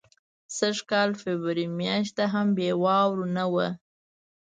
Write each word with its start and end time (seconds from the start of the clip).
سږ 0.57 0.77
کال 0.89 1.09
فبرورۍ 1.21 1.65
میاشت 1.79 2.15
هم 2.33 2.47
بې 2.57 2.69
واورو 2.83 3.25
نه 3.35 3.45
ده. 3.53 3.67